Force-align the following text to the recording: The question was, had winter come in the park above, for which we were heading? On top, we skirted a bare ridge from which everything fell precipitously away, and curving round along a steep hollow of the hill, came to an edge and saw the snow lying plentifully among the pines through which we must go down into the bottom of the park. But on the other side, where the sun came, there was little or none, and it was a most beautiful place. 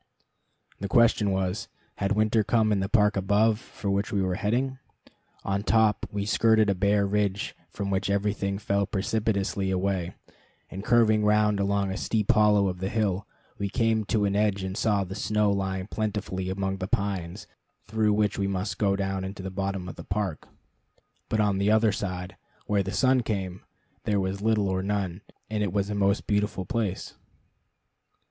The 0.79 0.87
question 0.87 1.29
was, 1.29 1.67
had 1.97 2.13
winter 2.13 2.43
come 2.43 2.71
in 2.71 2.79
the 2.79 2.89
park 2.89 3.15
above, 3.15 3.59
for 3.59 3.91
which 3.91 4.11
we 4.11 4.19
were 4.19 4.33
heading? 4.33 4.79
On 5.43 5.61
top, 5.61 6.07
we 6.11 6.25
skirted 6.25 6.71
a 6.71 6.73
bare 6.73 7.05
ridge 7.05 7.55
from 7.69 7.91
which 7.91 8.09
everything 8.09 8.57
fell 8.57 8.87
precipitously 8.87 9.69
away, 9.69 10.15
and 10.71 10.83
curving 10.83 11.23
round 11.23 11.59
along 11.59 11.91
a 11.91 11.97
steep 11.97 12.31
hollow 12.31 12.67
of 12.67 12.79
the 12.79 12.89
hill, 12.89 13.27
came 13.73 14.03
to 14.05 14.25
an 14.25 14.35
edge 14.35 14.63
and 14.63 14.75
saw 14.75 15.03
the 15.03 15.13
snow 15.13 15.51
lying 15.51 15.85
plentifully 15.85 16.49
among 16.49 16.77
the 16.77 16.87
pines 16.87 17.45
through 17.85 18.11
which 18.13 18.39
we 18.39 18.47
must 18.47 18.79
go 18.79 18.95
down 18.95 19.23
into 19.23 19.43
the 19.43 19.51
bottom 19.51 19.87
of 19.87 19.97
the 19.97 20.03
park. 20.03 20.47
But 21.29 21.39
on 21.39 21.59
the 21.59 21.69
other 21.69 21.91
side, 21.91 22.37
where 22.65 22.81
the 22.81 22.91
sun 22.91 23.21
came, 23.21 23.61
there 24.05 24.19
was 24.19 24.41
little 24.41 24.67
or 24.67 24.81
none, 24.81 25.21
and 25.47 25.61
it 25.61 25.71
was 25.71 25.91
a 25.91 25.93
most 25.93 26.25
beautiful 26.25 26.65
place. 26.65 27.13